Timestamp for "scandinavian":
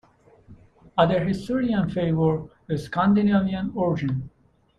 2.75-3.71